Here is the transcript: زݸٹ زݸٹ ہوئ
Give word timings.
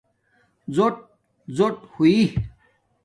زݸٹ 0.75 0.95
زݸٹ 1.57 1.75
ہوئ 1.93 2.15